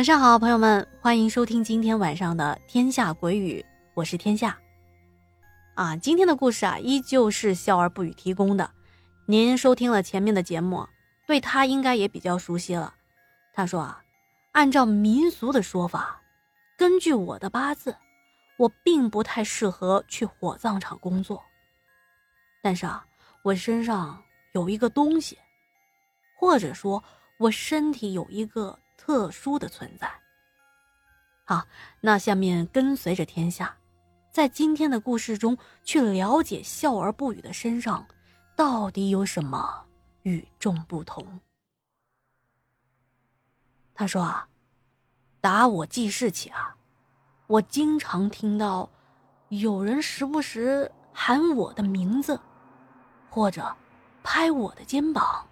[0.00, 3.60] 晚上好，朋友们，欢迎收听今天晚上的《天下鬼语》，
[3.92, 4.58] 我是天下。
[5.74, 8.70] 啊，今天的故事啊，依旧是笑而不语提供的。
[9.26, 10.88] 您收听了前面的节目，
[11.26, 12.94] 对他应该也比较熟悉了。
[13.52, 14.02] 他说啊，
[14.52, 16.18] 按照民俗的说法，
[16.78, 17.94] 根据我的八字，
[18.56, 21.44] 我并不太适合去火葬场工作。
[22.62, 23.04] 但是啊，
[23.42, 24.18] 我身上
[24.52, 25.36] 有一个东西，
[26.38, 27.04] 或者说，
[27.36, 30.12] 我身体有一个特殊的存在。
[31.46, 31.66] 好，
[32.02, 33.74] 那下面跟随着天下，
[34.30, 38.06] 在今天的故事中去了解笑而不语的身上，
[38.54, 39.86] 到底有什么
[40.24, 41.40] 与众不同。
[43.94, 44.46] 他说啊，
[45.40, 46.76] 打我记事起啊，
[47.46, 48.90] 我经常听到
[49.48, 52.38] 有人时不时喊我的名字。
[53.30, 53.74] 或者，
[54.22, 55.46] 拍我的肩膀。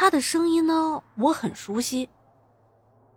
[0.00, 2.08] 他的声音呢，我很熟悉。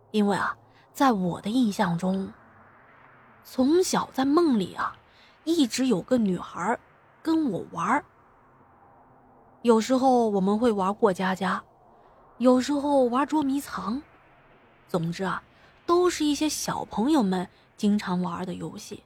[0.09, 0.57] 因为啊，
[0.91, 2.33] 在我的印象中，
[3.43, 4.97] 从小在梦里啊，
[5.43, 6.79] 一直有个女孩
[7.21, 8.03] 跟我玩
[9.61, 11.63] 有时候我们会玩过家家，
[12.39, 14.01] 有时候玩捉迷藏，
[14.87, 15.43] 总之啊，
[15.85, 19.03] 都是一些小朋友们经常玩的游戏。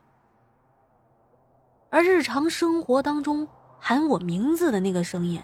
[1.90, 3.46] 而日常生活当中
[3.82, 5.44] 喊我名字的那个声音，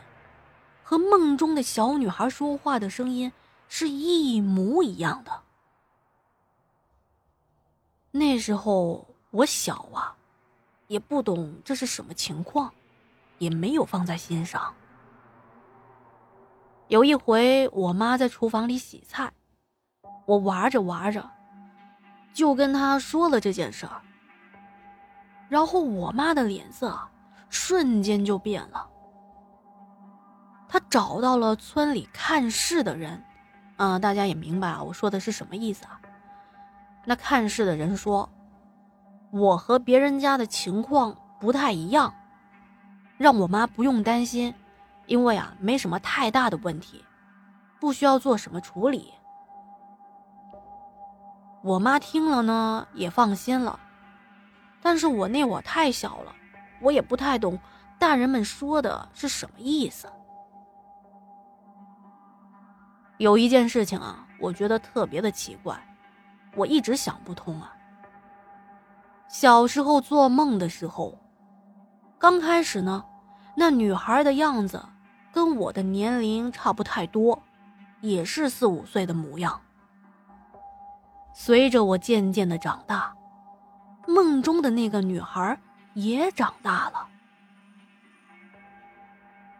[0.91, 3.31] 和梦中的小女孩说话的声音
[3.69, 5.31] 是一模一样的。
[8.11, 10.13] 那时候我小啊，
[10.87, 12.73] 也不懂这是什么情况，
[13.37, 14.73] 也没有放在心上。
[16.89, 19.31] 有一回，我妈在厨房里洗菜，
[20.25, 21.25] 我玩着玩着，
[22.33, 24.01] 就跟她说了这件事儿。
[25.47, 26.99] 然后我妈的脸色
[27.49, 28.90] 瞬间就变了。
[30.71, 33.21] 他找到了村里看事的人，
[33.75, 35.99] 啊，大家也明白啊，我说的是什么意思啊？
[37.03, 38.29] 那看事的人说，
[39.31, 42.13] 我和别人家的情况不太一样，
[43.17, 44.55] 让我妈不用担心，
[45.07, 47.03] 因为啊，没什么太大的问题，
[47.77, 49.13] 不需要做什么处理。
[51.63, 53.77] 我妈听了呢，也放心了。
[54.81, 56.33] 但是我那会太小了，
[56.79, 57.59] 我也不太懂
[57.99, 60.07] 大人们说的是什么意思。
[63.21, 65.79] 有一件事情啊，我觉得特别的奇怪，
[66.55, 67.71] 我一直想不通啊。
[69.27, 71.15] 小时候做梦的时候，
[72.17, 73.05] 刚开始呢，
[73.55, 74.83] 那女孩的样子
[75.31, 77.39] 跟我的年龄差不太多，
[77.99, 79.61] 也是四五岁的模样。
[81.31, 83.15] 随着我渐渐的长大。
[84.07, 85.55] 梦中的那个女孩
[85.93, 87.07] 也长大了。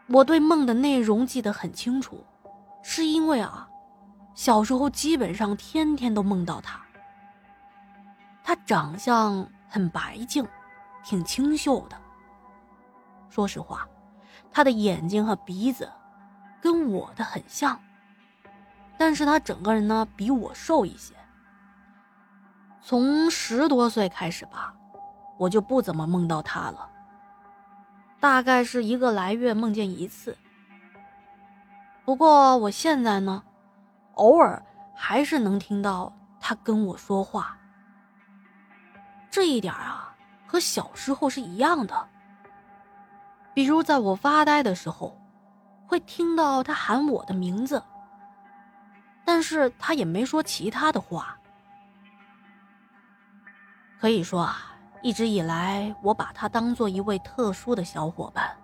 [0.08, 2.24] 我对梦的内容记得很清楚，
[2.82, 3.68] 是因为啊，
[4.34, 6.80] 小时候基本上天天都梦到他。
[8.44, 10.46] 他长相很白净，
[11.04, 11.96] 挺清秀的。
[13.30, 13.88] 说实话，
[14.50, 15.88] 他的眼睛和鼻子
[16.60, 17.80] 跟我的很像，
[18.98, 21.14] 但是他整个人呢比我瘦一些。
[22.82, 24.74] 从十多岁开始吧，
[25.38, 26.90] 我就不怎么梦到他了。
[28.18, 30.36] 大概是一个来月梦见一次。
[32.04, 33.42] 不过我现在呢，
[34.14, 34.60] 偶尔
[34.94, 37.56] 还是能听到他跟我说话。
[39.30, 40.14] 这一点啊，
[40.46, 42.08] 和小时候是一样的。
[43.54, 45.16] 比如在我发呆的时候，
[45.86, 47.82] 会听到他喊我的名字，
[49.24, 51.38] 但是他也没说其他的话。
[54.00, 58.54] 可以说啊，一直以来我把他当做一位特殊的小伙伴。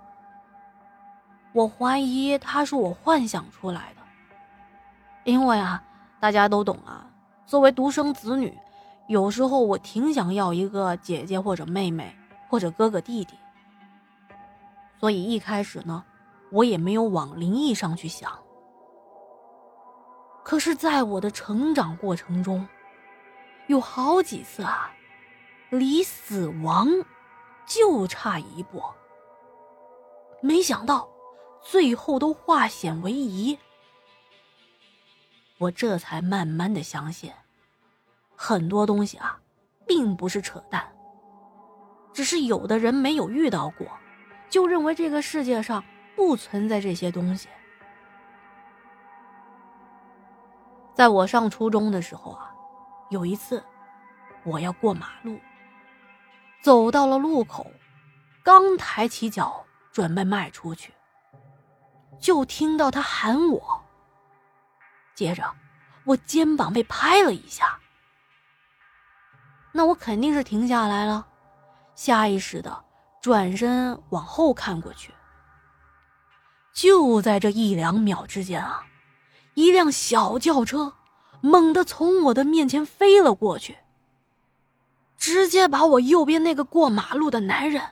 [1.52, 4.02] 我怀疑他是我幻想出来的，
[5.24, 5.82] 因为啊，
[6.20, 7.10] 大家都懂啊，
[7.46, 8.56] 作为独生子女，
[9.08, 12.14] 有时候我挺想要一个姐姐或者妹妹
[12.48, 13.34] 或者哥哥弟弟。
[15.00, 16.04] 所以一开始呢，
[16.50, 18.30] 我也没有往灵异上去想。
[20.44, 22.66] 可是，在我的成长过程中，
[23.66, 24.90] 有好几次啊。
[25.70, 26.88] 离死亡
[27.66, 28.82] 就差一步，
[30.40, 31.06] 没想到
[31.62, 33.58] 最后都化险为夷。
[35.58, 37.32] 我这才慢慢的相信，
[38.36, 39.40] 很多东西啊，
[39.86, 40.92] 并不是扯淡，
[42.12, 43.86] 只是有的人没有遇到过，
[44.48, 45.84] 就认为这个世界上
[46.14, 47.48] 不存在这些东西。
[50.94, 52.54] 在我上初中的时候啊，
[53.10, 53.62] 有一次
[54.44, 55.38] 我要过马路。
[56.60, 57.70] 走到了路口，
[58.42, 60.92] 刚抬起脚准备迈出去，
[62.20, 63.84] 就听到他喊我。
[65.14, 65.54] 接着，
[66.04, 67.78] 我肩膀被拍了一下，
[69.72, 71.26] 那我肯定是停下来了，
[71.94, 72.84] 下意识的
[73.20, 75.12] 转身往后看过去。
[76.72, 78.86] 就在这一两秒之间啊，
[79.54, 80.94] 一辆小轿车
[81.40, 83.78] 猛地从我的面前飞了过去，
[85.16, 87.82] 直接把我右边那个过马路的男人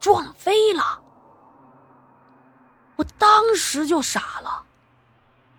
[0.00, 1.01] 撞飞了。
[3.02, 4.64] 我当时就傻了，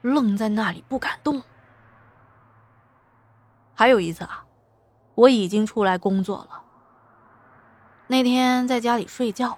[0.01, 1.43] 愣在那里不敢动。
[3.73, 4.45] 还有一次啊，
[5.15, 6.63] 我已经出来工作了。
[8.07, 9.57] 那天在家里睡觉，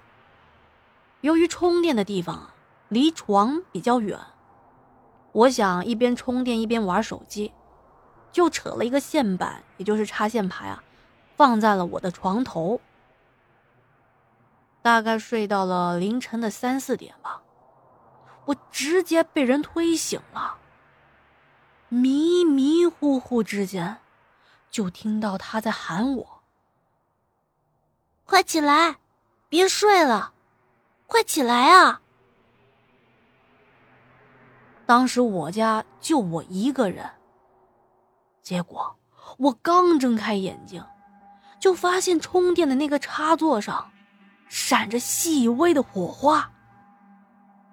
[1.21, 2.49] 由于充电的地方
[2.89, 4.19] 离床比较远，
[5.31, 7.53] 我想一边充电一边玩手机，
[8.31, 10.83] 就扯了一个线板，也就是插线排啊，
[11.35, 12.81] 放在了我的床头。
[14.81, 17.43] 大概睡到了凌晨的三四点吧。
[18.45, 20.57] 我直接被人推醒了，
[21.89, 23.97] 迷迷糊糊之间，
[24.69, 26.43] 就听到他在喊我
[28.25, 28.97] ：“快起来，
[29.49, 30.33] 别睡了，
[31.07, 32.01] 快起来啊！”
[34.85, 37.09] 当时我家就我一个人，
[38.43, 38.95] 结果
[39.37, 40.85] 我刚睁开眼睛，
[41.59, 43.91] 就发现充电的那个插座上
[44.47, 46.51] 闪着细微的火花。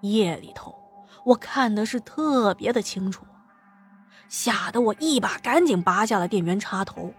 [0.02, 0.74] 夜里头，
[1.24, 3.24] 我看的是特别的清楚，
[4.28, 7.12] 吓得我一把赶紧拔下了电源插头。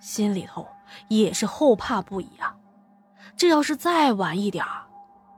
[0.00, 0.66] 心里头
[1.08, 2.56] 也是后怕不已啊！
[3.36, 4.64] 这要是再晚一点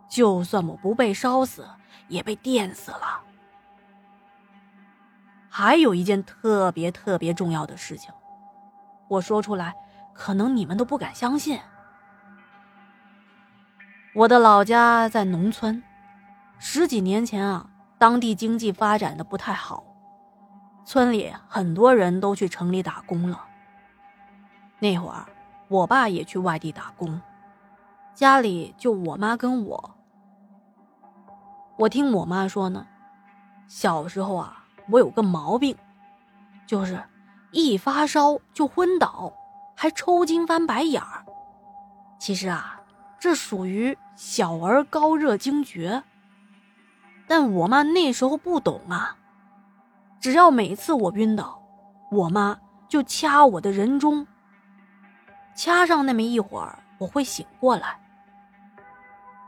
[0.08, 1.66] 就算我不被烧死，
[2.08, 3.20] 也被电死了。
[5.48, 8.10] 还有一件特别特别重要的事情，
[9.08, 9.74] 我说出来，
[10.14, 11.60] 可能你们都不敢相信。
[14.14, 15.82] 我的老家在农村。
[16.64, 17.68] 十几年前啊，
[17.98, 19.82] 当地经济发展的不太好，
[20.84, 23.44] 村里很多人都去城里打工了。
[24.78, 25.26] 那会儿，
[25.66, 27.20] 我爸也去外地打工，
[28.14, 29.96] 家里就我妈跟我。
[31.78, 32.86] 我听我妈说呢，
[33.66, 35.76] 小时候啊，我有个毛病，
[36.64, 37.02] 就是
[37.50, 39.32] 一发烧就昏倒，
[39.74, 41.26] 还抽筋翻白眼儿。
[42.20, 42.80] 其实啊，
[43.18, 46.04] 这属于小儿高热惊厥。
[47.34, 49.16] 但我妈那时候不懂啊，
[50.20, 51.62] 只要每次我晕倒，
[52.10, 52.58] 我妈
[52.90, 54.26] 就掐我的人中。
[55.54, 57.98] 掐上那么一会儿，我会醒过来。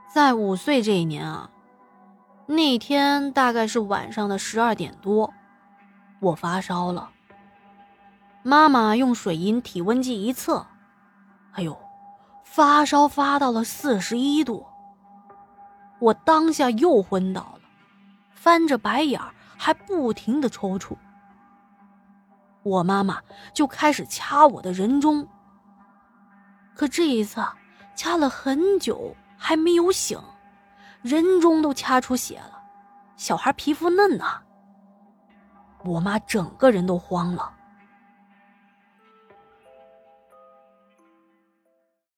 [0.08, 1.50] 在五岁这一年啊，
[2.46, 5.30] 那天大概是晚上的十二点多，
[6.20, 7.10] 我发烧了。
[8.42, 10.66] 妈妈用水银体温计一测，
[11.52, 11.78] 哎呦，
[12.44, 14.64] 发烧发到了四十一度。
[15.98, 17.60] 我当下又昏倒了。
[18.44, 19.18] 翻着白眼
[19.56, 20.94] 还不停的抽搐。
[22.62, 23.22] 我妈妈
[23.54, 25.26] 就开始掐我的人中，
[26.74, 27.42] 可这一次
[27.96, 30.20] 掐了很久还没有醒，
[31.00, 32.62] 人中都掐出血了。
[33.16, 34.42] 小孩皮肤嫩呐，
[35.82, 37.50] 我妈整个人都慌了，